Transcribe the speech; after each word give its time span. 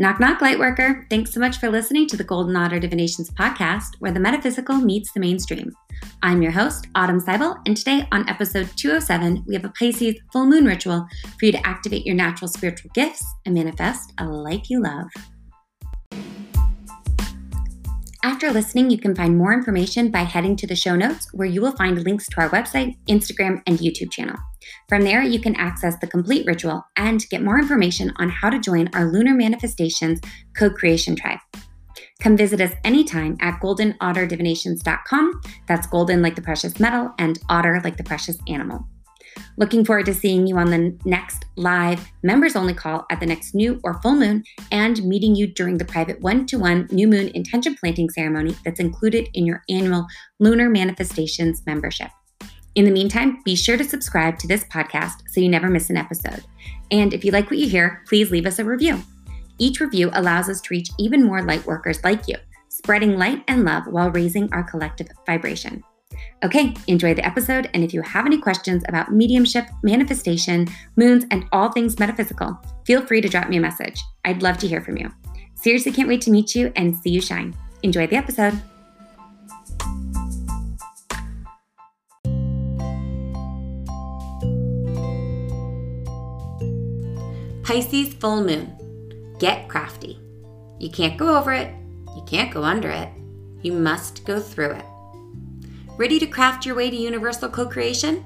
Knock, 0.00 0.20
knock, 0.20 0.38
lightworker. 0.38 1.10
Thanks 1.10 1.32
so 1.32 1.40
much 1.40 1.56
for 1.56 1.68
listening 1.68 2.06
to 2.06 2.16
the 2.16 2.22
Golden 2.22 2.54
Otter 2.54 2.78
Divinations 2.78 3.32
podcast, 3.32 3.96
where 3.98 4.12
the 4.12 4.20
metaphysical 4.20 4.76
meets 4.76 5.10
the 5.10 5.18
mainstream. 5.18 5.72
I'm 6.22 6.40
your 6.40 6.52
host, 6.52 6.86
Autumn 6.94 7.20
Seibel, 7.20 7.56
and 7.66 7.76
today 7.76 8.06
on 8.12 8.28
episode 8.28 8.70
207, 8.76 9.42
we 9.48 9.56
have 9.56 9.64
a 9.64 9.72
Pisces 9.76 10.14
full 10.32 10.46
moon 10.46 10.66
ritual 10.66 11.04
for 11.40 11.46
you 11.46 11.50
to 11.50 11.66
activate 11.66 12.06
your 12.06 12.14
natural 12.14 12.46
spiritual 12.46 12.92
gifts 12.94 13.24
and 13.44 13.56
manifest 13.56 14.12
a 14.18 14.24
life 14.24 14.70
you 14.70 14.80
love. 14.80 15.08
After 18.22 18.52
listening, 18.52 18.90
you 18.90 18.98
can 18.98 19.16
find 19.16 19.36
more 19.36 19.52
information 19.52 20.12
by 20.12 20.20
heading 20.20 20.54
to 20.56 20.66
the 20.68 20.76
show 20.76 20.94
notes, 20.94 21.26
where 21.32 21.48
you 21.48 21.60
will 21.60 21.72
find 21.72 22.04
links 22.04 22.28
to 22.28 22.40
our 22.40 22.50
website, 22.50 22.96
Instagram, 23.08 23.62
and 23.66 23.78
YouTube 23.78 24.12
channel. 24.12 24.36
From 24.88 25.02
there, 25.02 25.22
you 25.22 25.40
can 25.40 25.56
access 25.56 25.96
the 25.98 26.06
complete 26.06 26.46
ritual 26.46 26.84
and 26.96 27.28
get 27.30 27.42
more 27.42 27.58
information 27.58 28.12
on 28.16 28.30
how 28.30 28.50
to 28.50 28.58
join 28.58 28.88
our 28.94 29.10
Lunar 29.10 29.34
Manifestations 29.34 30.20
co 30.56 30.70
creation 30.70 31.16
tribe. 31.16 31.40
Come 32.20 32.36
visit 32.36 32.60
us 32.60 32.72
anytime 32.84 33.36
at 33.40 33.60
goldenotterdivinations.com. 33.60 35.40
That's 35.66 35.86
golden 35.86 36.20
like 36.20 36.34
the 36.34 36.42
precious 36.42 36.80
metal 36.80 37.14
and 37.18 37.38
otter 37.48 37.80
like 37.84 37.96
the 37.96 38.04
precious 38.04 38.38
animal. 38.48 38.88
Looking 39.56 39.84
forward 39.84 40.06
to 40.06 40.14
seeing 40.14 40.46
you 40.46 40.56
on 40.56 40.70
the 40.70 40.98
next 41.04 41.44
live 41.56 42.10
members 42.22 42.56
only 42.56 42.74
call 42.74 43.06
at 43.10 43.20
the 43.20 43.26
next 43.26 43.54
new 43.54 43.80
or 43.84 44.00
full 44.02 44.14
moon 44.14 44.42
and 44.72 45.02
meeting 45.04 45.34
you 45.34 45.46
during 45.46 45.78
the 45.78 45.84
private 45.84 46.20
one 46.20 46.46
to 46.46 46.58
one 46.58 46.88
new 46.90 47.06
moon 47.06 47.28
intention 47.34 47.76
planting 47.76 48.10
ceremony 48.10 48.56
that's 48.64 48.80
included 48.80 49.28
in 49.34 49.46
your 49.46 49.62
annual 49.68 50.06
Lunar 50.40 50.68
Manifestations 50.68 51.62
membership. 51.66 52.10
In 52.78 52.84
the 52.84 52.92
meantime, 52.92 53.40
be 53.44 53.56
sure 53.56 53.76
to 53.76 53.82
subscribe 53.82 54.38
to 54.38 54.46
this 54.46 54.62
podcast 54.62 55.22
so 55.28 55.40
you 55.40 55.48
never 55.48 55.68
miss 55.68 55.90
an 55.90 55.96
episode. 55.96 56.44
And 56.92 57.12
if 57.12 57.24
you 57.24 57.32
like 57.32 57.50
what 57.50 57.58
you 57.58 57.68
hear, 57.68 58.04
please 58.06 58.30
leave 58.30 58.46
us 58.46 58.60
a 58.60 58.64
review. 58.64 59.02
Each 59.58 59.80
review 59.80 60.10
allows 60.12 60.48
us 60.48 60.60
to 60.60 60.68
reach 60.70 60.88
even 60.96 61.24
more 61.24 61.42
light 61.42 61.66
workers 61.66 62.04
like 62.04 62.28
you, 62.28 62.36
spreading 62.68 63.18
light 63.18 63.42
and 63.48 63.64
love 63.64 63.88
while 63.88 64.12
raising 64.12 64.48
our 64.52 64.62
collective 64.62 65.08
vibration. 65.26 65.82
Okay, 66.44 66.72
enjoy 66.86 67.14
the 67.14 67.26
episode. 67.26 67.68
And 67.74 67.82
if 67.82 67.92
you 67.92 68.00
have 68.02 68.26
any 68.26 68.38
questions 68.38 68.84
about 68.86 69.12
mediumship, 69.12 69.66
manifestation, 69.82 70.68
moons, 70.94 71.24
and 71.32 71.46
all 71.50 71.72
things 71.72 71.98
metaphysical, 71.98 72.56
feel 72.86 73.04
free 73.04 73.20
to 73.20 73.28
drop 73.28 73.48
me 73.48 73.56
a 73.56 73.60
message. 73.60 74.00
I'd 74.24 74.44
love 74.44 74.56
to 74.58 74.68
hear 74.68 74.82
from 74.82 74.98
you. 74.98 75.10
Seriously, 75.56 75.90
can't 75.90 76.08
wait 76.08 76.20
to 76.20 76.30
meet 76.30 76.54
you 76.54 76.72
and 76.76 76.96
see 76.96 77.10
you 77.10 77.20
shine. 77.20 77.56
Enjoy 77.82 78.06
the 78.06 78.14
episode. 78.14 78.62
Pisces 87.68 88.14
full 88.14 88.42
moon. 88.42 89.36
Get 89.38 89.68
crafty. 89.68 90.18
You 90.78 90.88
can't 90.88 91.18
go 91.18 91.36
over 91.36 91.52
it, 91.52 91.70
you 92.16 92.22
can't 92.26 92.50
go 92.50 92.64
under 92.64 92.88
it, 92.88 93.10
you 93.60 93.74
must 93.74 94.24
go 94.24 94.40
through 94.40 94.70
it. 94.70 94.84
Ready 95.98 96.18
to 96.18 96.26
craft 96.26 96.64
your 96.64 96.74
way 96.74 96.88
to 96.88 96.96
universal 96.96 97.50
co 97.50 97.66
creation? 97.66 98.24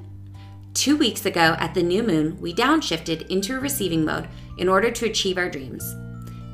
Two 0.74 0.96
weeks 0.96 1.26
ago 1.26 1.56
at 1.58 1.74
the 1.74 1.82
new 1.82 2.04
moon, 2.04 2.40
we 2.40 2.54
downshifted 2.54 3.26
into 3.30 3.56
a 3.56 3.58
receiving 3.58 4.04
mode 4.04 4.28
in 4.58 4.68
order 4.68 4.92
to 4.92 5.06
achieve 5.06 5.38
our 5.38 5.50
dreams. 5.50 5.92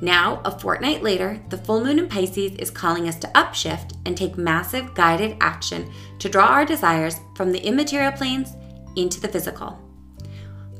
Now, 0.00 0.40
a 0.46 0.58
fortnight 0.58 1.02
later, 1.02 1.42
the 1.50 1.58
full 1.58 1.84
moon 1.84 1.98
in 1.98 2.08
Pisces 2.08 2.52
is 2.52 2.70
calling 2.70 3.06
us 3.06 3.16
to 3.16 3.32
upshift 3.34 3.98
and 4.06 4.16
take 4.16 4.38
massive 4.38 4.94
guided 4.94 5.36
action 5.42 5.92
to 6.20 6.30
draw 6.30 6.46
our 6.46 6.64
desires 6.64 7.20
from 7.34 7.52
the 7.52 7.62
immaterial 7.62 8.12
planes 8.12 8.54
into 8.96 9.20
the 9.20 9.28
physical. 9.28 9.78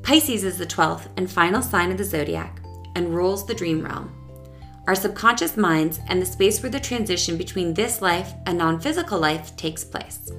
Pisces 0.08 0.42
is 0.42 0.56
the 0.56 0.64
12th 0.64 1.06
and 1.18 1.30
final 1.30 1.60
sign 1.60 1.90
of 1.90 1.98
the 1.98 2.02
zodiac 2.04 2.62
and 2.94 3.14
rules 3.14 3.44
the 3.44 3.52
dream 3.52 3.84
realm. 3.84 4.10
Our 4.86 4.94
subconscious 4.94 5.58
minds 5.58 6.00
and 6.08 6.22
the 6.22 6.24
space 6.24 6.62
where 6.62 6.72
the 6.72 6.80
transition 6.80 7.36
between 7.36 7.74
this 7.74 8.00
life 8.00 8.32
and 8.46 8.56
non 8.56 8.80
physical 8.80 9.18
life 9.18 9.54
takes 9.56 9.84
place. 9.84 10.32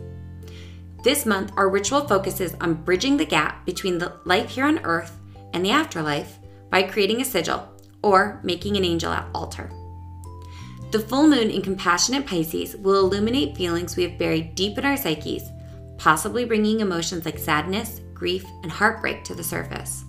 This 1.03 1.23
month, 1.23 1.51
our 1.55 1.69
ritual 1.69 2.07
focuses 2.07 2.55
on 2.59 2.83
bridging 2.83 3.15
the 3.15 3.27
gap 3.27 3.63
between 3.63 3.99
the 3.99 4.19
life 4.25 4.49
here 4.49 4.65
on 4.65 4.83
earth 4.85 5.19
and 5.53 5.63
the 5.63 5.69
afterlife 5.69 6.39
by 6.71 6.81
creating 6.81 7.21
a 7.21 7.25
sigil 7.25 7.69
or 8.01 8.41
making 8.43 8.75
an 8.75 8.83
angel 8.83 9.15
altar. 9.35 9.69
The 10.89 10.99
full 10.99 11.27
moon 11.27 11.51
in 11.51 11.61
compassionate 11.61 12.25
Pisces 12.25 12.75
will 12.75 13.05
illuminate 13.05 13.55
feelings 13.55 13.95
we 13.95 14.01
have 14.01 14.17
buried 14.17 14.55
deep 14.55 14.79
in 14.79 14.85
our 14.85 14.97
psyches, 14.97 15.43
possibly 15.99 16.43
bringing 16.43 16.79
emotions 16.79 17.23
like 17.23 17.37
sadness, 17.37 18.01
grief, 18.19 18.45
and 18.61 18.71
heartbreak 18.71 19.23
to 19.23 19.33
the 19.33 19.43
surface. 19.43 20.03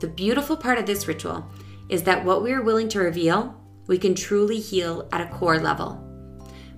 The 0.00 0.06
beautiful 0.06 0.56
part 0.56 0.78
of 0.78 0.86
this 0.86 1.08
ritual 1.08 1.44
is 1.88 2.04
that 2.04 2.24
what 2.24 2.42
we 2.42 2.52
are 2.52 2.62
willing 2.62 2.88
to 2.90 3.00
reveal, 3.00 3.54
we 3.88 3.98
can 3.98 4.14
truly 4.14 4.60
heal 4.60 5.08
at 5.12 5.20
a 5.20 5.34
core 5.34 5.58
level. 5.58 5.98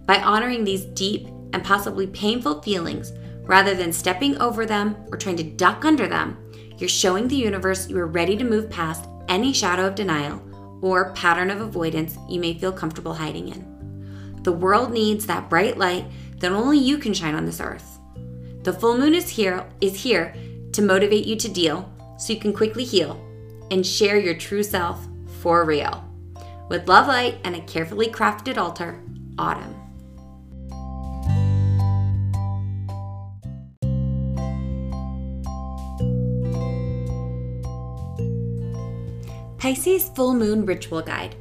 By 0.06 0.16
honoring 0.16 0.64
these 0.64 0.86
deep 0.86 1.28
and 1.52 1.62
possibly 1.62 2.06
painful 2.06 2.62
feelings, 2.62 3.12
rather 3.42 3.74
than 3.74 3.92
stepping 3.92 4.40
over 4.40 4.66
them 4.66 4.96
or 5.12 5.18
trying 5.18 5.36
to 5.36 5.42
duck 5.42 5.84
under 5.84 6.08
them, 6.08 6.38
you're 6.78 6.88
showing 6.88 7.28
the 7.28 7.36
universe 7.36 7.88
you 7.88 7.98
are 7.98 8.06
ready 8.06 8.36
to 8.36 8.44
move 8.44 8.68
past 8.70 9.06
any 9.28 9.52
shadow 9.52 9.86
of 9.86 9.94
denial 9.94 10.42
or 10.82 11.12
pattern 11.12 11.50
of 11.50 11.60
avoidance 11.60 12.18
you 12.28 12.40
may 12.40 12.58
feel 12.58 12.72
comfortable 12.72 13.14
hiding 13.14 13.48
in. 13.48 14.42
The 14.42 14.52
world 14.52 14.92
needs 14.92 15.24
that 15.26 15.48
bright 15.48 15.78
light 15.78 16.04
that 16.38 16.52
only 16.52 16.78
you 16.78 16.98
can 16.98 17.14
shine 17.14 17.34
on 17.34 17.46
this 17.46 17.60
earth. 17.60 17.98
The 18.64 18.72
full 18.72 18.98
moon 18.98 19.14
is 19.14 19.28
here 19.28 19.66
is 19.80 20.02
here 20.02 20.34
to 20.74 20.82
motivate 20.82 21.24
you 21.24 21.36
to 21.36 21.48
deal 21.48 21.90
so 22.18 22.32
you 22.32 22.40
can 22.40 22.52
quickly 22.52 22.84
heal 22.84 23.20
and 23.70 23.86
share 23.86 24.18
your 24.18 24.34
true 24.34 24.62
self 24.62 25.06
for 25.40 25.64
real. 25.64 26.04
With 26.68 26.88
love 26.88 27.06
light 27.06 27.38
and 27.44 27.54
a 27.54 27.60
carefully 27.62 28.08
crafted 28.08 28.56
altar, 28.56 29.00
Autumn. 29.38 29.74
Pisces 39.58 40.10
Full 40.10 40.34
Moon 40.34 40.66
Ritual 40.66 41.00
Guide. 41.00 41.36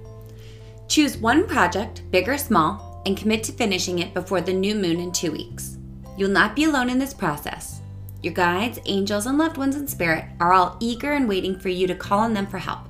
Choose 0.87 1.17
one 1.17 1.45
project, 1.45 2.03
big 2.09 2.29
or 2.29 2.37
small, 2.37 3.01
and 3.05 3.17
commit 3.17 3.43
to 3.43 3.51
finishing 3.51 3.99
it 3.99 4.13
before 4.13 4.39
the 4.39 4.53
new 4.53 4.75
moon 4.75 4.99
in 4.99 5.11
two 5.11 5.31
weeks. 5.31 5.77
You'll 6.17 6.29
not 6.29 6.55
be 6.55 6.63
alone 6.63 6.89
in 6.89 6.99
this 6.99 7.13
process. 7.13 7.82
Your 8.23 8.33
guides, 8.33 8.79
angels, 8.85 9.25
and 9.25 9.37
loved 9.37 9.57
ones 9.57 9.75
in 9.75 9.85
spirit 9.85 10.23
are 10.39 10.53
all 10.53 10.77
eager 10.79 11.11
and 11.11 11.27
waiting 11.27 11.59
for 11.59 11.67
you 11.67 11.87
to 11.87 11.93
call 11.93 12.19
on 12.19 12.33
them 12.33 12.47
for 12.47 12.57
help. 12.57 12.87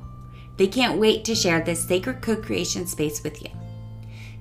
They 0.57 0.67
can't 0.67 0.99
wait 0.99 1.25
to 1.25 1.33
share 1.33 1.59
this 1.59 1.83
sacred 1.83 2.21
co 2.21 2.35
creation 2.35 2.85
space 2.85 3.23
with 3.23 3.41
you. 3.41 3.49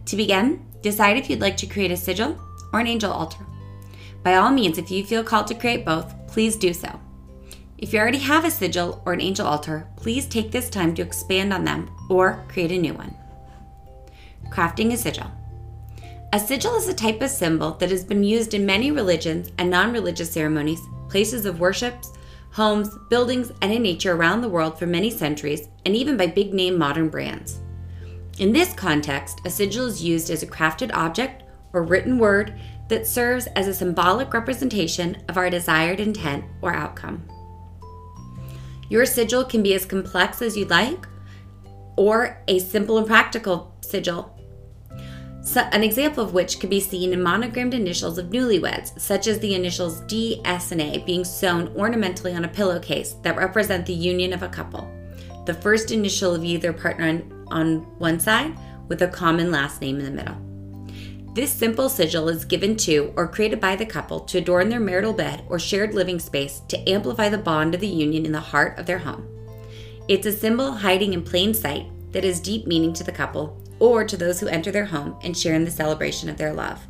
To 0.05 0.17
begin, 0.17 0.67
decide 0.83 1.17
if 1.17 1.31
you'd 1.31 1.41
like 1.41 1.57
to 1.57 1.67
create 1.67 1.91
a 1.91 1.97
sigil 1.97 2.39
or 2.75 2.81
an 2.81 2.87
angel 2.87 3.11
altar. 3.11 3.47
By 4.23 4.37
all 4.37 4.51
means, 4.51 4.77
if 4.77 4.91
you 4.91 5.03
feel 5.03 5.25
called 5.25 5.47
to 5.47 5.55
create 5.55 5.87
both, 5.87 6.15
please 6.27 6.57
do 6.57 6.75
so. 6.75 7.01
If 7.79 7.95
you 7.95 7.99
already 7.99 8.19
have 8.19 8.45
a 8.45 8.51
sigil 8.51 9.03
or 9.07 9.15
an 9.15 9.23
angel 9.23 9.47
altar, 9.47 9.89
please 9.97 10.27
take 10.27 10.51
this 10.51 10.69
time 10.69 10.95
to 10.95 11.03
expand 11.03 11.55
on 11.55 11.65
them 11.65 11.91
or 12.11 12.45
create 12.49 12.71
a 12.71 12.79
new 12.79 12.93
one. 12.93 13.17
Crafting 14.51 14.93
a 14.93 14.97
sigil. 14.99 15.31
A 16.35 16.41
sigil 16.41 16.77
is 16.77 16.89
a 16.89 16.95
type 16.95 17.21
of 17.21 17.29
symbol 17.29 17.73
that 17.73 17.91
has 17.91 18.05
been 18.05 18.25
used 18.25 18.55
in 18.55 18.65
many 18.65 18.91
religions 18.91 19.53
and 19.59 19.69
non 19.69 19.93
religious 19.93 20.31
ceremonies, 20.31 20.81
places 21.11 21.45
of 21.45 21.61
worship, 21.61 21.95
homes, 22.53 22.97
buildings, 23.11 23.53
and 23.61 23.71
in 23.71 23.83
nature 23.83 24.15
around 24.15 24.41
the 24.41 24.49
world 24.49 24.79
for 24.79 24.87
many 24.87 25.11
centuries, 25.11 25.69
and 25.85 25.95
even 25.95 26.17
by 26.17 26.27
big 26.27 26.55
name 26.55 26.79
modern 26.79 27.11
brands. 27.11 27.61
In 28.39 28.51
this 28.51 28.73
context, 28.73 29.43
a 29.45 29.51
sigil 29.51 29.85
is 29.85 30.03
used 30.03 30.31
as 30.31 30.43
a 30.43 30.47
crafted 30.47 30.91
object 30.95 31.43
or 31.75 31.83
written 31.83 32.19
word 32.19 32.59
that 32.89 33.07
serves 33.07 33.47
as 33.49 33.69
a 33.69 33.75
symbolic 33.75 34.33
representation 34.33 35.23
of 35.29 35.37
our 35.37 35.51
desired 35.51 36.01
intent 36.01 36.47
or 36.63 36.75
outcome. 36.75 37.29
Your 38.89 39.05
sigil 39.05 39.45
can 39.45 39.63
be 39.63 39.75
as 39.75 39.85
complex 39.85 40.41
as 40.41 40.57
you'd 40.57 40.71
like, 40.71 41.07
or 41.99 42.43
a 42.49 42.59
simple 42.59 42.97
and 42.97 43.07
practical 43.07 43.75
sigil 43.83 44.35
so, 45.43 45.61
an 45.73 45.83
example 45.83 46.23
of 46.23 46.35
which 46.35 46.61
could 46.61 46.71
be 46.71 46.79
seen 46.79 47.13
in 47.13 47.21
monogrammed 47.21 47.75
initials 47.75 48.17
of 48.17 48.27
newlyweds, 48.27 48.99
such 48.99 49.27
as 49.27 49.41
the 49.41 49.55
initials 49.55 50.01
D, 50.03 50.41
S, 50.45 50.71
and 50.71 50.81
A 50.81 50.99
being 50.99 51.25
sewn 51.25 51.69
ornamentally 51.75 52.35
on 52.35 52.45
a 52.45 52.49
pillowcase 52.49 53.15
that 53.23 53.37
represent 53.37 53.85
the 53.85 53.93
union 53.93 54.33
of 54.33 54.45
a 54.45 54.49
couple. 54.49 54.89
The 55.47 55.55
first 55.55 55.91
initial 55.91 56.37
of 56.37 56.45
either 56.45 56.73
partner 56.73 57.09
on, 57.09 57.47
on 57.49 57.77
one 57.99 58.21
side, 58.21 58.57
with 58.87 59.03
a 59.03 59.09
common 59.09 59.51
last 59.51 59.81
name 59.81 59.99
in 59.99 60.05
the 60.05 60.11
middle. 60.13 60.37
This 61.35 61.51
simple 61.51 61.89
sigil 61.89 62.29
is 62.29 62.45
given 62.45 62.77
to 62.77 63.13
or 63.17 63.27
created 63.27 63.59
by 63.59 63.75
the 63.75 63.87
couple 63.87 64.21
to 64.21 64.39
adorn 64.39 64.69
their 64.69 64.79
marital 64.79 65.13
bed 65.13 65.43
or 65.49 65.59
shared 65.59 65.93
living 65.93 66.21
space 66.21 66.61
to 66.69 66.89
amplify 66.89 67.29
the 67.29 67.39
bond 67.39 67.75
of 67.75 67.81
the 67.81 67.89
union 67.89 68.27
in 68.27 68.33
the 68.33 68.39
heart 68.39 68.79
of 68.79 68.87
their 68.87 68.99
home. 68.99 69.27
It's 70.07 70.27
a 70.27 70.33
symbol 70.33 70.71
hiding 70.73 71.15
in 71.15 71.25
plain 71.25 71.53
sight 71.53 71.87
that 72.13 72.25
has 72.25 72.41
deep 72.41 72.67
meaning 72.67 72.93
to 72.95 73.05
the 73.05 73.13
couple 73.13 73.61
or 73.79 74.05
to 74.05 74.17
those 74.17 74.41
who 74.41 74.47
enter 74.49 74.71
their 74.71 74.85
home 74.85 75.17
and 75.23 75.37
share 75.37 75.55
in 75.55 75.65
the 75.65 75.71
celebration 75.71 76.29
of 76.29 76.37
their 76.37 76.53
love. 76.53 76.81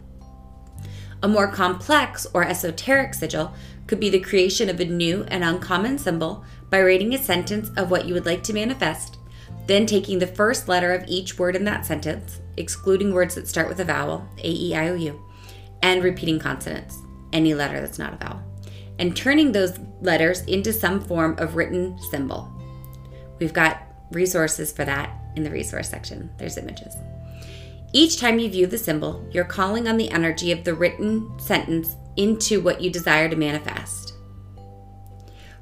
A 1.23 1.29
more 1.29 1.51
complex 1.51 2.27
or 2.35 2.45
esoteric 2.45 3.15
sigil 3.15 3.55
could 3.87 4.01
be 4.01 4.11
the 4.11 4.21
creation 4.21 4.69
of 4.69 4.81
a 4.81 4.85
new 4.85 5.25
and 5.29 5.45
uncommon 5.45 5.99
symbol 5.99 6.45
by 6.71 6.83
writing 6.83 7.15
a 7.15 7.19
sentence 7.19 7.71
of 7.77 7.91
what 7.91 8.07
you 8.07 8.15
would 8.15 8.27
like 8.27 8.43
to 8.45 8.53
manifest 8.53 9.19
then 9.67 9.87
taking 9.87 10.19
the 10.19 10.27
first 10.27 10.69
letter 10.69 10.93
of 10.93 11.05
each 11.07 11.39
word 11.39 11.57
in 11.57 11.65
that 11.65 11.87
sentence, 11.87 12.41
excluding 12.57 13.13
words 13.13 13.35
that 13.35 13.49
start 13.49 13.69
with 13.69 13.81
a 13.81 13.85
vowel, 13.85 14.27
A, 14.39 14.51
E, 14.51 14.75
I, 14.75 14.89
O, 14.89 14.95
U, 14.95 15.21
and 15.83 16.03
repeating 16.03 16.39
consonants, 16.39 16.99
any 17.33 17.55
letter 17.55 17.81
that's 17.81 17.99
not 17.99 18.15
a 18.15 18.17
vowel, 18.17 18.43
and 18.99 19.17
turning 19.17 19.53
those 19.53 19.79
letters 20.01 20.43
into 20.43 20.73
some 20.73 21.01
form 21.01 21.37
of 21.39 21.55
written 21.55 21.99
symbol. 22.11 22.53
We've 23.39 23.53
got 23.53 23.83
resources 24.13 24.73
for 24.73 24.85
that 24.85 25.11
in 25.37 25.43
the 25.43 25.51
resource 25.51 25.89
section. 25.89 26.31
There's 26.39 26.59
images. 26.59 26.97
Each 27.93 28.19
time 28.19 28.39
you 28.39 28.49
view 28.49 28.67
the 28.67 28.79
symbol, 28.79 29.27
you're 29.33 29.45
calling 29.45 29.87
on 29.87 29.97
the 29.97 30.11
energy 30.11 30.53
of 30.53 30.65
the 30.65 30.75
written 30.75 31.31
sentence 31.39 31.97
into 32.17 32.61
what 32.61 32.81
you 32.81 32.91
desire 32.91 33.29
to 33.29 33.37
manifest. 33.37 34.15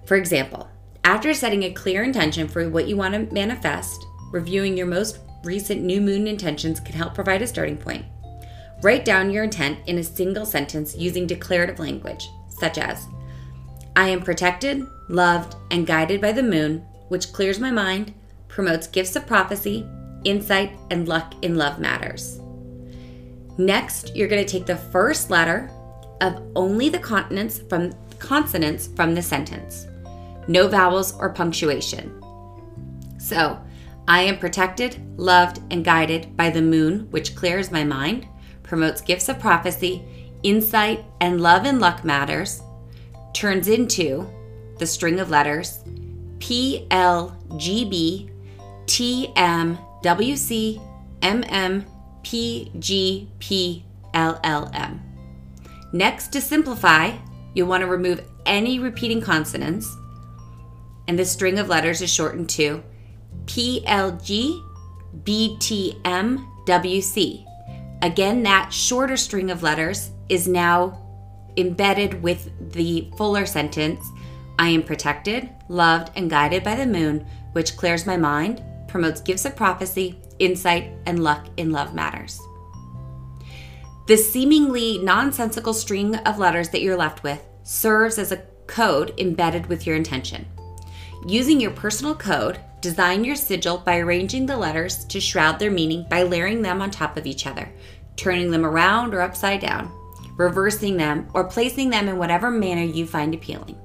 For 0.07 0.17
example, 0.17 0.69
after 1.05 1.35
setting 1.35 1.65
a 1.65 1.73
clear 1.73 2.03
intention 2.05 2.47
for 2.47 2.69
what 2.69 2.87
you 2.87 2.97
want 2.97 3.15
to 3.15 3.35
manifest, 3.35 4.05
reviewing 4.33 4.77
your 4.77 4.87
most 4.87 5.19
recent 5.45 5.83
new 5.83 6.01
moon 6.01 6.27
intentions 6.27 6.79
can 6.79 6.95
help 6.95 7.15
provide 7.15 7.43
a 7.43 7.47
starting 7.47 7.77
point. 7.77 8.05
Write 8.83 9.05
down 9.05 9.31
your 9.31 9.45
intent 9.45 9.79
in 9.87 9.99
a 9.99 10.05
single 10.05 10.47
sentence 10.47 10.97
using 10.97 11.27
declarative 11.27 11.79
language, 11.79 12.29
such 12.49 12.79
as 12.79 13.07
I 13.97 14.09
am 14.09 14.23
protected, 14.23 14.87
loved, 15.09 15.57
and 15.71 15.87
guided 15.87 16.21
by 16.21 16.33
the 16.33 16.43
moon, 16.43 16.87
which 17.09 17.33
clears 17.33 17.59
my 17.59 17.71
mind, 17.71 18.15
promotes 18.51 18.87
gifts 18.87 19.17
of 19.17 19.27
prophecy, 19.27 19.87
insight, 20.25 20.73
and 20.91 21.09
luck 21.09 21.35
in 21.43 21.57
love 21.57 21.79
matters. 21.79 22.41
Next, 23.57 24.15
you're 24.15 24.29
going 24.29 24.45
to 24.45 24.51
take 24.51 24.67
the 24.67 24.77
first 24.77 25.31
letter 25.31 25.71
of 26.21 26.43
only 26.55 26.89
the 26.89 26.99
consonants 26.99 27.61
from 27.69 27.93
consonants 28.19 28.89
from 28.89 29.15
the 29.15 29.23
sentence. 29.23 29.87
No 30.47 30.69
vowels 30.69 31.17
or 31.19 31.31
punctuation. 31.31 32.23
So, 33.19 33.59
I 34.09 34.23
am 34.23 34.39
protected, 34.39 35.01
loved, 35.19 35.61
and 35.71 35.85
guided 35.85 36.37
by 36.37 36.51
the 36.51 36.63
moon, 36.63 37.11
which 37.11 37.37
clears 37.37 37.71
my 37.71 37.85
mind, 37.85 38.27
promotes 38.63 39.01
gifts 39.01 39.29
of 39.29 39.39
prophecy, 39.39 40.03
insight, 40.43 41.05
and 41.21 41.41
love 41.41 41.65
and 41.65 41.81
luck 41.81 42.05
matters, 42.05 42.63
turns 43.33 43.69
into 43.69 44.29
the 44.79 44.87
string 44.87 45.21
of 45.21 45.31
letters 45.31 45.85
P 46.41 46.87
L 46.91 47.37
G 47.57 47.85
B 47.85 48.31
T 48.91 49.33
M 49.37 49.79
W 50.03 50.35
C 50.35 50.81
M 51.23 51.45
M 51.49 51.87
P 52.25 52.73
G 52.81 53.31
P 53.39 53.85
L 54.15 54.41
L 54.43 54.69
M. 54.75 55.01
Next, 55.93 56.33
to 56.33 56.41
simplify, 56.41 57.13
you'll 57.55 57.69
want 57.69 57.83
to 57.83 57.87
remove 57.87 58.25
any 58.47 58.81
repeating 58.81 59.21
consonants, 59.21 59.97
and 61.07 61.17
the 61.17 61.25
string 61.25 61.61
of 61.61 61.69
letters 61.69 62.03
is 62.03 62.13
shortened 62.13 62.49
to 62.51 62.83
P 63.47 63.85
L 63.87 64.19
G 64.25 64.61
B 65.23 65.57
T 65.61 65.97
M 66.05 66.49
W 66.67 67.01
C. 67.01 67.47
Again, 68.03 68.43
that 68.43 68.73
shorter 68.73 69.17
string 69.17 69.53
of 69.53 69.63
letters 69.63 70.11
is 70.29 70.49
now 70.49 70.99
embedded 71.57 72.21
with 72.25 72.51
the 72.73 73.09
fuller 73.17 73.47
sentence 73.47 74.05
I 74.59 74.71
am 74.71 74.83
protected, 74.83 75.49
loved, 75.69 76.11
and 76.17 76.29
guided 76.29 76.65
by 76.65 76.75
the 76.75 76.87
moon, 76.87 77.25
which 77.53 77.77
clears 77.77 78.05
my 78.05 78.17
mind, 78.17 78.65
promotes 78.91 79.21
gifts 79.21 79.45
of 79.45 79.57
prophecy, 79.57 80.19
insight, 80.39 80.93
and 81.07 81.23
luck 81.23 81.47
in 81.57 81.71
love 81.71 81.95
matters. 81.95 82.41
The 84.07 84.17
seemingly 84.17 84.99
nonsensical 84.99 85.73
string 85.73 86.17
of 86.17 86.39
letters 86.39 86.69
that 86.71 86.83
you're 86.83 86.97
left 86.97 87.23
with 87.23 87.47
serves 87.63 88.19
as 88.19 88.33
a 88.33 88.43
code 88.67 89.15
embedded 89.19 89.67
with 89.67 89.87
your 89.87 89.97
intention. 89.97 90.47
Using 91.27 91.61
your 91.61 91.71
personal 91.71 92.15
code, 92.15 92.59
design 92.81 93.25
your 93.25 93.37
sigil 93.37 93.79
by 93.79 93.99
arranging 93.99 94.47
the 94.47 94.57
letters 94.57 95.05
to 95.07 95.21
shroud 95.21 95.59
their 95.59 95.71
meaning 95.71 96.07
by 96.09 96.23
layering 96.23 96.63
them 96.63 96.83
on 96.83 96.91
top 96.91 97.17
of 97.17 97.27
each 97.27 97.47
other, 97.47 97.71
turning 98.17 98.51
them 98.51 98.67
around 98.67 99.15
or 99.15 99.21
upside 99.21 99.61
down, 99.61 99.93
reversing 100.37 100.97
them, 100.97 101.29
or 101.35 101.45
placing 101.45 101.91
them 101.91 102.09
in 102.09 102.19
whatever 102.19 102.51
manner 102.51 102.83
you 102.83 103.07
find 103.07 103.35
appealing. 103.35 103.79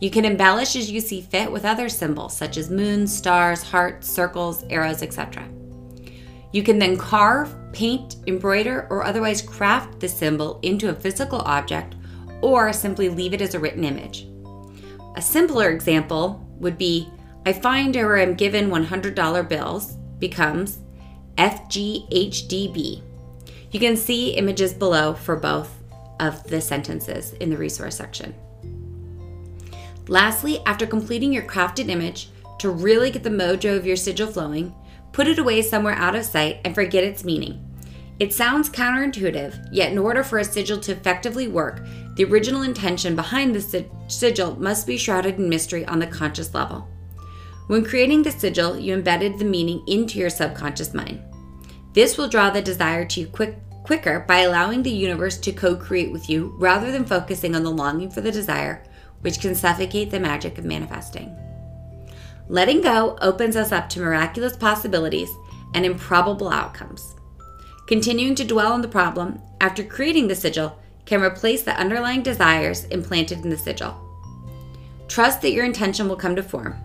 You 0.00 0.10
can 0.10 0.24
embellish 0.24 0.76
as 0.76 0.90
you 0.90 1.00
see 1.00 1.20
fit 1.20 1.52
with 1.52 1.66
other 1.66 1.90
symbols 1.90 2.34
such 2.34 2.56
as 2.56 2.70
moons, 2.70 3.14
stars, 3.14 3.62
hearts, 3.62 4.08
circles, 4.08 4.64
arrows, 4.70 5.02
etc. 5.02 5.46
You 6.52 6.62
can 6.62 6.78
then 6.78 6.96
carve, 6.96 7.54
paint, 7.72 8.16
embroider, 8.26 8.86
or 8.90 9.04
otherwise 9.04 9.42
craft 9.42 10.00
the 10.00 10.08
symbol 10.08 10.58
into 10.62 10.88
a 10.88 10.94
physical 10.94 11.40
object 11.40 11.96
or 12.40 12.72
simply 12.72 13.10
leave 13.10 13.34
it 13.34 13.42
as 13.42 13.54
a 13.54 13.60
written 13.60 13.84
image. 13.84 14.26
A 15.16 15.22
simpler 15.22 15.68
example 15.68 16.46
would 16.58 16.78
be 16.78 17.08
I 17.44 17.52
find 17.52 17.96
or 17.96 18.16
am 18.16 18.34
given 18.34 18.70
$100 18.70 19.48
bills 19.48 19.96
becomes 20.18 20.78
FGHDB. 21.36 23.02
You 23.70 23.80
can 23.80 23.96
see 23.96 24.30
images 24.32 24.74
below 24.74 25.14
for 25.14 25.36
both 25.36 25.70
of 26.18 26.42
the 26.44 26.60
sentences 26.60 27.32
in 27.34 27.50
the 27.50 27.56
resource 27.56 27.96
section. 27.96 28.34
Lastly, 30.10 30.60
after 30.66 30.88
completing 30.88 31.32
your 31.32 31.44
crafted 31.44 31.88
image, 31.88 32.30
to 32.58 32.68
really 32.68 33.12
get 33.12 33.22
the 33.22 33.30
mojo 33.30 33.76
of 33.76 33.86
your 33.86 33.94
sigil 33.94 34.26
flowing, 34.26 34.74
put 35.12 35.28
it 35.28 35.38
away 35.38 35.62
somewhere 35.62 35.94
out 35.94 36.16
of 36.16 36.24
sight 36.24 36.60
and 36.64 36.74
forget 36.74 37.04
its 37.04 37.22
meaning. 37.22 37.64
It 38.18 38.34
sounds 38.34 38.68
counterintuitive, 38.68 39.68
yet, 39.70 39.92
in 39.92 39.98
order 39.98 40.24
for 40.24 40.40
a 40.40 40.44
sigil 40.44 40.78
to 40.80 40.92
effectively 40.92 41.46
work, 41.46 41.86
the 42.16 42.24
original 42.24 42.62
intention 42.62 43.14
behind 43.14 43.54
the 43.54 43.86
sigil 44.08 44.56
must 44.56 44.84
be 44.84 44.98
shrouded 44.98 45.38
in 45.38 45.48
mystery 45.48 45.86
on 45.86 46.00
the 46.00 46.08
conscious 46.08 46.52
level. 46.54 46.88
When 47.68 47.84
creating 47.84 48.24
the 48.24 48.32
sigil, 48.32 48.76
you 48.76 48.92
embedded 48.94 49.38
the 49.38 49.44
meaning 49.44 49.84
into 49.86 50.18
your 50.18 50.28
subconscious 50.28 50.92
mind. 50.92 51.22
This 51.92 52.18
will 52.18 52.28
draw 52.28 52.50
the 52.50 52.60
desire 52.60 53.04
to 53.04 53.20
you 53.20 53.28
quick, 53.28 53.56
quicker 53.84 54.24
by 54.26 54.40
allowing 54.40 54.82
the 54.82 54.90
universe 54.90 55.38
to 55.38 55.52
co 55.52 55.76
create 55.76 56.10
with 56.10 56.28
you 56.28 56.52
rather 56.58 56.90
than 56.90 57.04
focusing 57.04 57.54
on 57.54 57.62
the 57.62 57.70
longing 57.70 58.10
for 58.10 58.22
the 58.22 58.32
desire, 58.32 58.82
which 59.20 59.40
can 59.40 59.54
suffocate 59.54 60.10
the 60.10 60.20
magic 60.20 60.58
of 60.58 60.64
manifesting. 60.64 61.36
Letting 62.48 62.80
go 62.80 63.16
opens 63.20 63.56
us 63.56 63.72
up 63.72 63.88
to 63.90 64.00
miraculous 64.00 64.56
possibilities 64.56 65.30
and 65.74 65.86
improbable 65.86 66.48
outcomes. 66.48 67.14
Continuing 67.86 68.34
to 68.36 68.44
dwell 68.44 68.72
on 68.72 68.82
the 68.82 68.88
problem 68.88 69.40
after 69.60 69.84
creating 69.84 70.28
the 70.28 70.34
sigil 70.34 70.78
can 71.06 71.22
replace 71.22 71.62
the 71.62 71.78
underlying 71.78 72.22
desires 72.22 72.84
implanted 72.86 73.44
in 73.44 73.50
the 73.50 73.56
sigil. 73.56 73.96
Trust 75.08 75.42
that 75.42 75.52
your 75.52 75.64
intention 75.64 76.08
will 76.08 76.16
come 76.16 76.36
to 76.36 76.42
form. 76.42 76.76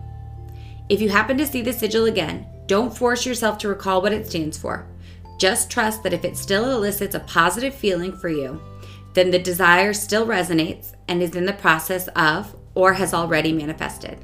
If 0.88 1.00
you 1.00 1.08
happen 1.08 1.38
to 1.38 1.46
see 1.46 1.62
the 1.62 1.72
sigil 1.72 2.06
again, 2.06 2.46
don't 2.66 2.96
force 2.96 3.24
yourself 3.24 3.58
to 3.58 3.68
recall 3.68 4.02
what 4.02 4.12
it 4.12 4.26
stands 4.26 4.58
for. 4.58 4.86
Just 5.38 5.70
trust 5.70 6.02
that 6.02 6.12
if 6.12 6.24
it 6.24 6.36
still 6.36 6.72
elicits 6.72 7.14
a 7.14 7.20
positive 7.20 7.74
feeling 7.74 8.16
for 8.16 8.28
you, 8.28 8.60
then 9.16 9.30
the 9.30 9.38
desire 9.38 9.94
still 9.94 10.26
resonates 10.26 10.92
and 11.08 11.22
is 11.22 11.34
in 11.34 11.46
the 11.46 11.52
process 11.54 12.06
of 12.08 12.54
or 12.74 12.92
has 12.92 13.14
already 13.14 13.50
manifested. 13.50 14.18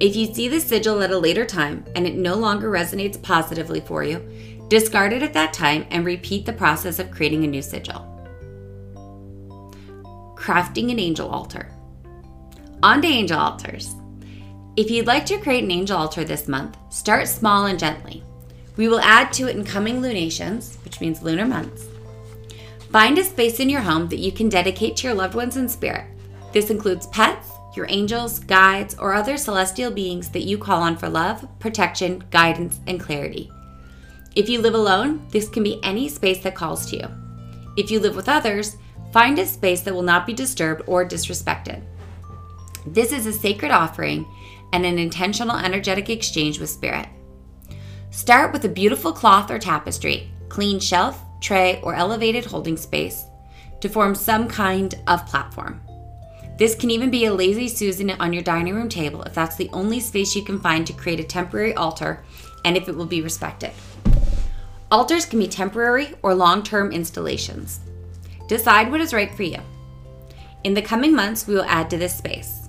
If 0.00 0.16
you 0.16 0.34
see 0.34 0.48
the 0.48 0.60
sigil 0.60 1.00
at 1.00 1.12
a 1.12 1.18
later 1.18 1.46
time 1.46 1.84
and 1.94 2.04
it 2.04 2.16
no 2.16 2.34
longer 2.34 2.72
resonates 2.72 3.22
positively 3.22 3.78
for 3.80 4.02
you, 4.02 4.18
discard 4.66 5.12
it 5.12 5.22
at 5.22 5.32
that 5.34 5.52
time 5.52 5.86
and 5.90 6.04
repeat 6.04 6.44
the 6.44 6.52
process 6.52 6.98
of 6.98 7.12
creating 7.12 7.44
a 7.44 7.46
new 7.46 7.62
sigil. 7.62 8.04
Crafting 10.34 10.90
an 10.90 10.98
angel 10.98 11.28
altar. 11.28 11.70
On 12.82 13.00
to 13.00 13.06
angel 13.06 13.38
altars. 13.38 13.94
If 14.76 14.90
you'd 14.90 15.06
like 15.06 15.24
to 15.26 15.38
create 15.38 15.62
an 15.62 15.70
angel 15.70 15.96
altar 15.96 16.24
this 16.24 16.48
month, 16.48 16.76
start 16.90 17.28
small 17.28 17.66
and 17.66 17.78
gently. 17.78 18.24
We 18.76 18.88
will 18.88 19.00
add 19.00 19.32
to 19.34 19.46
it 19.46 19.54
in 19.54 19.64
coming 19.64 20.00
lunations, 20.00 20.78
which 20.84 21.00
means 21.00 21.22
lunar 21.22 21.46
months. 21.46 21.86
Find 22.90 23.18
a 23.18 23.24
space 23.24 23.60
in 23.60 23.68
your 23.68 23.82
home 23.82 24.08
that 24.08 24.18
you 24.18 24.32
can 24.32 24.48
dedicate 24.48 24.96
to 24.96 25.08
your 25.08 25.14
loved 25.14 25.34
ones 25.34 25.58
in 25.58 25.68
spirit. 25.68 26.06
This 26.52 26.70
includes 26.70 27.06
pets, 27.08 27.50
your 27.76 27.86
angels, 27.90 28.38
guides, 28.38 28.94
or 28.98 29.12
other 29.12 29.36
celestial 29.36 29.90
beings 29.90 30.30
that 30.30 30.44
you 30.44 30.56
call 30.56 30.80
on 30.80 30.96
for 30.96 31.08
love, 31.08 31.46
protection, 31.58 32.24
guidance, 32.30 32.80
and 32.86 32.98
clarity. 32.98 33.50
If 34.34 34.48
you 34.48 34.62
live 34.62 34.74
alone, 34.74 35.26
this 35.30 35.50
can 35.50 35.62
be 35.62 35.80
any 35.82 36.08
space 36.08 36.42
that 36.44 36.54
calls 36.54 36.86
to 36.86 36.96
you. 36.96 37.08
If 37.76 37.90
you 37.90 38.00
live 38.00 38.16
with 38.16 38.28
others, 38.28 38.76
find 39.12 39.38
a 39.38 39.44
space 39.44 39.82
that 39.82 39.94
will 39.94 40.02
not 40.02 40.26
be 40.26 40.32
disturbed 40.32 40.82
or 40.86 41.06
disrespected. 41.06 41.82
This 42.86 43.12
is 43.12 43.26
a 43.26 43.32
sacred 43.32 43.70
offering 43.70 44.26
and 44.72 44.86
an 44.86 44.98
intentional 44.98 45.56
energetic 45.56 46.08
exchange 46.08 46.58
with 46.58 46.70
spirit. 46.70 47.08
Start 48.10 48.52
with 48.52 48.64
a 48.64 48.68
beautiful 48.68 49.12
cloth 49.12 49.50
or 49.50 49.58
tapestry, 49.58 50.30
clean 50.48 50.80
shelf, 50.80 51.22
tray, 51.40 51.80
or 51.82 51.94
elevated 51.94 52.44
holding 52.44 52.76
space 52.76 53.26
to 53.80 53.88
form 53.88 54.14
some 54.14 54.48
kind 54.48 54.94
of 55.06 55.26
platform. 55.26 55.80
This 56.58 56.74
can 56.74 56.90
even 56.90 57.10
be 57.10 57.26
a 57.26 57.32
lazy 57.32 57.68
Susan 57.68 58.10
on 58.10 58.32
your 58.32 58.42
dining 58.42 58.74
room 58.74 58.88
table 58.88 59.22
if 59.22 59.34
that's 59.34 59.56
the 59.56 59.70
only 59.72 60.00
space 60.00 60.34
you 60.34 60.42
can 60.42 60.58
find 60.58 60.86
to 60.86 60.92
create 60.92 61.20
a 61.20 61.24
temporary 61.24 61.74
altar 61.74 62.24
and 62.64 62.76
if 62.76 62.88
it 62.88 62.96
will 62.96 63.06
be 63.06 63.22
respected. 63.22 63.70
Altars 64.90 65.24
can 65.24 65.38
be 65.38 65.46
temporary 65.46 66.14
or 66.22 66.34
long 66.34 66.62
term 66.62 66.90
installations. 66.90 67.80
Decide 68.48 68.90
what 68.90 69.00
is 69.00 69.12
right 69.12 69.32
for 69.32 69.42
you. 69.44 69.58
In 70.64 70.74
the 70.74 70.82
coming 70.82 71.14
months, 71.14 71.46
we 71.46 71.54
will 71.54 71.64
add 71.64 71.88
to 71.90 71.98
this 71.98 72.16
space. 72.16 72.68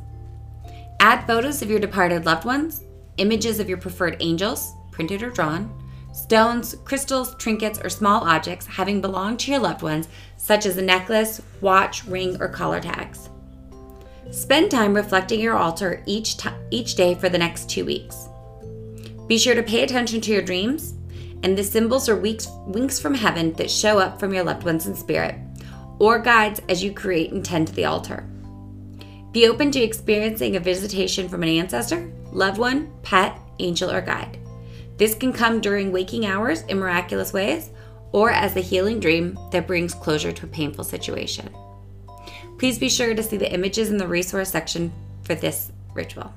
Add 0.99 1.25
photos 1.25 1.61
of 1.61 1.69
your 1.69 1.79
departed 1.79 2.25
loved 2.25 2.45
ones, 2.45 2.83
images 3.17 3.59
of 3.59 3.69
your 3.69 3.77
preferred 3.77 4.17
angels, 4.19 4.73
printed 4.91 5.23
or 5.23 5.29
drawn, 5.29 5.73
stones, 6.23 6.75
crystals, 6.85 7.35
trinkets, 7.35 7.79
or 7.83 7.89
small 7.89 8.23
objects 8.23 8.65
having 8.65 9.01
belonged 9.01 9.39
to 9.39 9.51
your 9.51 9.59
loved 9.59 9.81
ones, 9.81 10.07
such 10.37 10.65
as 10.65 10.77
a 10.77 10.81
necklace, 10.81 11.41
watch, 11.61 12.05
ring, 12.05 12.39
or 12.41 12.47
collar 12.47 12.79
tags. 12.79 13.29
Spend 14.31 14.69
time 14.69 14.93
reflecting 14.93 15.39
your 15.39 15.55
altar 15.55 16.03
each, 16.05 16.37
t- 16.37 16.49
each 16.69 16.95
day 16.95 17.15
for 17.15 17.29
the 17.29 17.37
next 17.37 17.69
two 17.69 17.85
weeks. 17.85 18.27
Be 19.27 19.37
sure 19.37 19.55
to 19.55 19.63
pay 19.63 19.83
attention 19.83 20.21
to 20.21 20.31
your 20.31 20.41
dreams 20.41 20.93
and 21.43 21.57
the 21.57 21.63
symbols 21.63 22.09
or 22.09 22.15
winks, 22.15 22.47
winks 22.67 22.99
from 22.99 23.15
heaven 23.15 23.53
that 23.53 23.71
show 23.71 23.97
up 23.97 24.19
from 24.19 24.33
your 24.33 24.43
loved 24.43 24.63
ones 24.63 24.87
in 24.87 24.95
spirit, 24.95 25.35
or 25.99 26.19
guides 26.19 26.61
as 26.69 26.83
you 26.83 26.93
create 26.93 27.31
and 27.31 27.43
tend 27.43 27.67
to 27.67 27.73
the 27.73 27.85
altar. 27.85 28.27
Be 29.31 29.47
open 29.47 29.71
to 29.71 29.79
experiencing 29.79 30.55
a 30.55 30.59
visitation 30.59 31.29
from 31.29 31.43
an 31.43 31.49
ancestor, 31.49 32.11
loved 32.31 32.57
one, 32.57 32.91
pet, 33.03 33.39
angel, 33.59 33.89
or 33.89 34.01
guide. 34.01 34.37
This 34.99 35.15
can 35.15 35.31
come 35.31 35.61
during 35.61 35.93
waking 35.93 36.25
hours 36.25 36.63
in 36.63 36.77
miraculous 36.77 37.31
ways 37.31 37.69
or 38.11 38.31
as 38.31 38.57
a 38.57 38.59
healing 38.59 38.99
dream 38.99 39.39
that 39.51 39.65
brings 39.65 39.93
closure 39.93 40.33
to 40.33 40.45
a 40.45 40.49
painful 40.49 40.83
situation. 40.83 41.49
Please 42.57 42.77
be 42.77 42.89
sure 42.89 43.15
to 43.15 43.23
see 43.23 43.37
the 43.37 43.51
images 43.51 43.91
in 43.91 43.97
the 43.97 44.07
resource 44.07 44.51
section 44.51 44.91
for 45.23 45.35
this 45.35 45.71
ritual. 45.93 46.33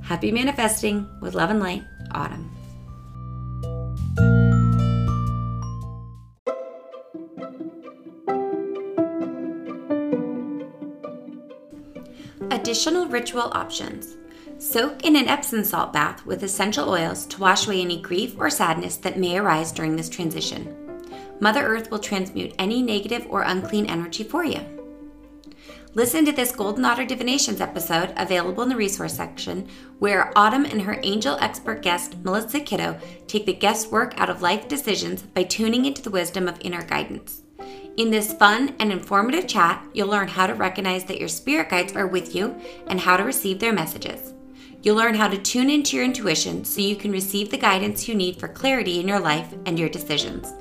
Happy 0.00 0.30
manifesting 0.30 1.08
with 1.20 1.34
love 1.34 1.50
and 1.50 1.58
light, 1.58 1.82
Autumn. 2.12 2.48
Additional 12.52 13.08
ritual 13.08 13.50
options. 13.52 14.16
Soak 14.62 15.04
in 15.04 15.16
an 15.16 15.26
Epsom 15.26 15.64
salt 15.64 15.92
bath 15.92 16.24
with 16.24 16.44
essential 16.44 16.88
oils 16.88 17.26
to 17.26 17.40
wash 17.40 17.66
away 17.66 17.80
any 17.80 18.00
grief 18.00 18.36
or 18.38 18.48
sadness 18.48 18.96
that 18.98 19.18
may 19.18 19.36
arise 19.36 19.72
during 19.72 19.96
this 19.96 20.08
transition. 20.08 20.72
Mother 21.40 21.66
Earth 21.66 21.90
will 21.90 21.98
transmute 21.98 22.54
any 22.60 22.80
negative 22.80 23.26
or 23.28 23.42
unclean 23.42 23.86
energy 23.86 24.22
for 24.22 24.44
you. 24.44 24.60
Listen 25.94 26.24
to 26.24 26.30
this 26.30 26.54
Golden 26.54 26.84
Otter 26.84 27.04
Divinations 27.04 27.60
episode 27.60 28.14
available 28.16 28.62
in 28.62 28.68
the 28.68 28.76
resource 28.76 29.14
section, 29.14 29.68
where 29.98 30.32
Autumn 30.38 30.64
and 30.64 30.82
her 30.82 31.00
angel 31.02 31.36
expert 31.40 31.82
guest, 31.82 32.18
Melissa 32.22 32.60
Kiddo, 32.60 32.96
take 33.26 33.46
the 33.46 33.52
guesswork 33.52 34.14
out 34.16 34.30
of 34.30 34.42
life 34.42 34.68
decisions 34.68 35.22
by 35.22 35.42
tuning 35.42 35.86
into 35.86 36.02
the 36.02 36.10
wisdom 36.10 36.46
of 36.46 36.60
inner 36.60 36.84
guidance. 36.84 37.42
In 37.96 38.12
this 38.12 38.32
fun 38.32 38.76
and 38.78 38.92
informative 38.92 39.48
chat, 39.48 39.84
you'll 39.92 40.06
learn 40.06 40.28
how 40.28 40.46
to 40.46 40.54
recognize 40.54 41.04
that 41.06 41.18
your 41.18 41.28
spirit 41.28 41.68
guides 41.68 41.96
are 41.96 42.06
with 42.06 42.32
you 42.32 42.54
and 42.86 43.00
how 43.00 43.16
to 43.16 43.24
receive 43.24 43.58
their 43.58 43.72
messages. 43.72 44.34
You'll 44.82 44.96
learn 44.96 45.14
how 45.14 45.28
to 45.28 45.38
tune 45.38 45.70
into 45.70 45.96
your 45.96 46.04
intuition 46.04 46.64
so 46.64 46.80
you 46.80 46.96
can 46.96 47.12
receive 47.12 47.50
the 47.50 47.56
guidance 47.56 48.08
you 48.08 48.16
need 48.16 48.40
for 48.40 48.48
clarity 48.48 48.98
in 48.98 49.06
your 49.06 49.20
life 49.20 49.54
and 49.64 49.78
your 49.78 49.88
decisions. 49.88 50.52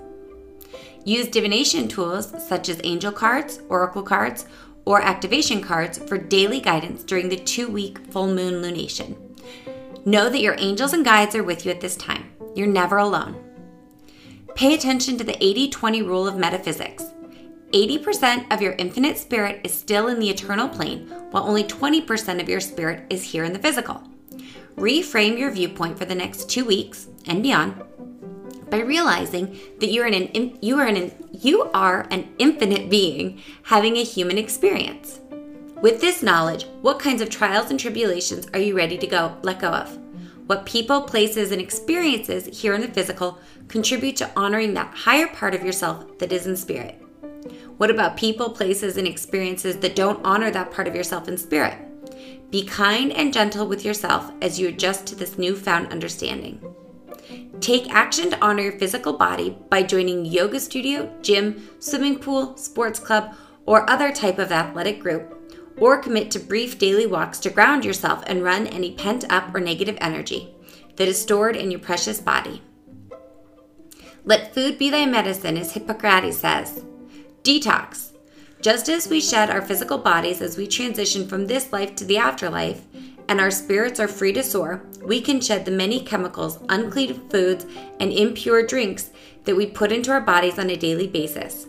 Use 1.04 1.28
divination 1.28 1.88
tools 1.88 2.32
such 2.48 2.70
as 2.70 2.80
angel 2.84 3.12
cards, 3.12 3.62
oracle 3.70 4.04
cards, 4.04 4.46
or 4.86 5.02
activation 5.02 5.62
cards 5.62 5.98
for 5.98 6.20
daily 6.20 6.60
guidance 6.60 7.04
during 7.04 7.30
the 7.30 7.38
two 7.38 7.68
week 7.68 7.98
full 8.12 8.28
moon 8.28 8.62
lunation. 8.62 9.16
Know 10.06 10.30
that 10.30 10.42
your 10.42 10.56
angels 10.60 10.94
and 10.94 11.04
guides 11.04 11.36
are 11.36 11.44
with 11.44 11.66
you 11.66 11.72
at 11.72 11.82
this 11.82 11.96
time. 11.96 12.32
You're 12.56 12.68
never 12.68 12.98
alone. 12.98 13.44
Pay 14.54 14.76
attention 14.76 15.18
to 15.18 15.24
the 15.24 15.44
80 15.44 15.70
20 15.70 16.02
rule 16.04 16.28
of 16.28 16.38
metaphysics. 16.38 17.06
80% 17.74 18.54
of 18.54 18.62
your 18.62 18.74
infinite 18.74 19.18
spirit 19.18 19.62
is 19.64 19.74
still 19.74 20.10
in 20.10 20.20
the 20.20 20.30
eternal 20.30 20.68
plane, 20.68 21.08
while 21.32 21.48
only 21.48 21.64
20% 21.64 22.42
of 22.42 22.50
your 22.50 22.60
spirit 22.60 23.06
is 23.10 23.24
here 23.24 23.46
in 23.46 23.54
the 23.54 23.60
physical. 23.60 24.04
Reframe 24.82 25.38
your 25.38 25.52
viewpoint 25.52 26.00
for 26.00 26.06
the 26.06 26.16
next 26.16 26.50
two 26.50 26.66
weeks 26.66 27.08
and 27.28 27.44
beyond 27.44 27.84
by 28.72 28.80
realizing 28.80 29.60
that 29.80 29.92
you're 29.92 30.08
an, 30.08 30.58
you 30.60 30.80
are 30.80 30.88
an 30.88 31.12
you 31.32 31.70
are 31.72 32.08
an 32.10 32.34
infinite 32.40 32.90
being 32.90 33.40
having 33.62 33.98
a 33.98 34.04
human 34.04 34.40
experience. 34.40 35.20
With 35.84 36.02
this 36.02 36.24
knowledge, 36.24 36.66
what 36.82 36.98
kinds 36.98 37.22
of 37.22 37.30
trials 37.30 37.70
and 37.70 37.80
tribulations 37.80 38.48
are 38.56 38.60
you 38.60 38.76
ready 38.76 38.98
to 38.98 39.06
go 39.06 39.38
let 39.44 39.60
go 39.60 39.70
of? 39.70 40.00
What 40.48 40.66
people, 40.66 41.04
places, 41.04 41.52
and 41.52 41.62
experiences 41.62 42.48
here 42.60 42.74
in 42.74 42.82
the 42.82 42.88
physical 42.88 43.38
contribute 43.68 44.16
to 44.16 44.32
honoring 44.36 44.74
that 44.74 44.96
higher 44.96 45.28
part 45.28 45.54
of 45.54 45.64
yourself 45.64 46.18
that 46.18 46.32
is 46.32 46.48
in 46.48 46.56
spirit? 46.56 47.00
What 47.78 47.92
about 47.92 48.18
people, 48.18 48.50
places, 48.50 48.98
and 48.98 49.08
experiences 49.08 49.78
that 49.78 49.96
don't 49.96 50.26
honor 50.26 50.50
that 50.50 50.72
part 50.72 50.88
of 50.88 50.96
yourself 50.96 51.28
in 51.28 51.38
spirit? 51.38 51.78
Be 52.52 52.66
kind 52.66 53.14
and 53.14 53.34
gentle 53.34 53.66
with 53.66 53.86
yourself 53.86 54.32
as 54.42 54.60
you 54.60 54.68
adjust 54.68 55.08
to 55.08 55.16
this 55.16 55.38
newfound 55.38 55.92
understanding. 55.92 56.62
Take 57.62 57.90
action 57.94 58.30
to 58.32 58.44
honor 58.44 58.64
your 58.64 58.80
physical 58.80 59.14
body 59.14 59.58
by 59.70 59.84
joining 59.84 60.26
yoga 60.26 60.60
studio, 60.60 61.10
gym, 61.22 61.70
swimming 61.80 62.20
pool, 62.20 62.58
sports 62.58 63.00
club, 63.00 63.34
or 63.66 63.90
other 63.90 64.12
type 64.12 64.38
of 64.38 64.52
athletic 64.52 65.00
group, 65.00 65.38
or 65.78 65.98
commit 66.02 66.30
to 66.32 66.40
brief 66.40 66.78
daily 66.78 67.06
walks 67.06 67.40
to 67.40 67.50
ground 67.50 67.86
yourself 67.86 68.24
and 68.28 68.44
run 68.44 68.68
any 68.68 68.92
pent 68.92 69.24
up 69.32 69.54
or 69.56 69.60
negative 69.60 69.98
energy 70.02 70.54
that 70.98 71.08
is 71.08 71.22
stored 71.22 71.56
in 71.56 71.72
your 71.72 71.80
precious 71.80 72.20
body. 72.20 72.62
Let 74.26 74.54
food 74.54 74.78
be 74.78 74.90
thy 74.90 75.06
medicine, 75.06 75.58
as 75.58 75.72
Hippocrates 75.72 76.38
says. 76.38 76.84
Detox. 77.44 78.11
Just 78.62 78.90
as 78.90 79.08
we 79.08 79.20
shed 79.20 79.50
our 79.50 79.62
physical 79.64 79.98
bodies 79.98 80.40
as 80.40 80.56
we 80.56 80.68
transition 80.68 81.28
from 81.28 81.48
this 81.48 81.74
life 81.74 81.96
to 81.96 82.06
the 82.06 82.18
afterlife, 82.18 82.86
and 83.28 83.42
our 83.42 83.50
spirits 83.50 84.00
are 84.00 84.08
free 84.08 84.32
to 84.34 84.44
soar, 84.44 84.84
we 85.04 85.20
can 85.20 85.42
shed 85.42 85.66
the 85.66 85.72
many 85.72 86.00
chemicals, 86.04 86.60
unclean 86.70 87.28
foods, 87.30 87.66
and 88.00 88.14
impure 88.14 88.64
drinks 88.64 89.10
that 89.46 89.56
we 89.56 89.66
put 89.66 89.92
into 89.92 90.12
our 90.12 90.22
bodies 90.22 90.60
on 90.60 90.70
a 90.70 90.76
daily 90.76 91.08
basis. 91.08 91.66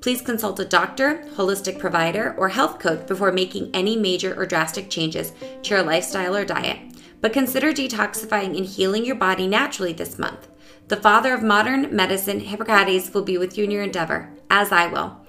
Please 0.00 0.20
consult 0.20 0.58
a 0.58 0.64
doctor, 0.64 1.24
holistic 1.36 1.78
provider, 1.78 2.34
or 2.36 2.48
health 2.48 2.80
coach 2.80 3.06
before 3.06 3.30
making 3.30 3.70
any 3.72 3.96
major 3.96 4.34
or 4.34 4.44
drastic 4.44 4.90
changes 4.90 5.32
to 5.62 5.70
your 5.70 5.84
lifestyle 5.84 6.34
or 6.34 6.44
diet. 6.44 6.78
But 7.20 7.32
consider 7.32 7.72
detoxifying 7.72 8.56
and 8.56 8.66
healing 8.66 9.04
your 9.04 9.14
body 9.14 9.46
naturally 9.46 9.92
this 9.92 10.18
month. 10.18 10.48
The 10.88 10.96
father 10.96 11.32
of 11.32 11.44
modern 11.44 11.94
medicine, 11.94 12.40
Hippocrates, 12.40 13.14
will 13.14 13.22
be 13.22 13.38
with 13.38 13.56
you 13.56 13.62
in 13.62 13.70
your 13.70 13.84
endeavor, 13.84 14.28
as 14.50 14.72
I 14.72 14.88
will. 14.88 15.21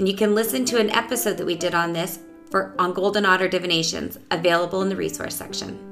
And 0.00 0.08
you 0.08 0.16
can 0.16 0.34
listen 0.34 0.64
to 0.64 0.80
an 0.80 0.88
episode 0.88 1.36
that 1.36 1.44
we 1.44 1.54
did 1.54 1.74
on 1.74 1.92
this 1.92 2.20
for 2.50 2.74
on 2.78 2.94
Golden 2.94 3.26
Otter 3.26 3.48
Divinations, 3.48 4.18
available 4.30 4.80
in 4.80 4.88
the 4.88 4.96
resource 4.96 5.36
section. 5.36 5.89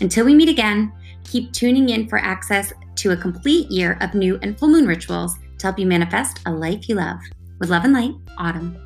Until 0.00 0.26
we 0.26 0.34
meet 0.34 0.50
again, 0.50 0.92
keep 1.30 1.52
tuning 1.52 1.90
in 1.90 2.08
for 2.08 2.18
access 2.18 2.72
to 2.96 3.12
a 3.12 3.16
complete 3.16 3.70
year 3.70 3.98
of 4.00 4.14
new 4.14 4.38
and 4.42 4.58
full 4.58 4.68
moon 4.68 4.86
rituals 4.86 5.36
to 5.58 5.66
help 5.66 5.78
you 5.78 5.86
manifest 5.86 6.40
a 6.46 6.52
life 6.52 6.88
you 6.88 6.94
love. 6.94 7.18
With 7.60 7.70
love 7.70 7.84
and 7.84 7.92
light, 7.92 8.14
Autumn. 8.38 8.76